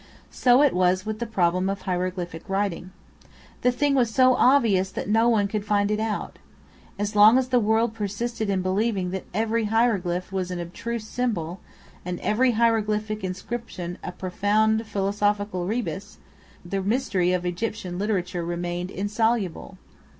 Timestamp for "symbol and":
11.07-12.19